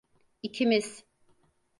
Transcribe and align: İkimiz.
İkimiz. 0.43 1.03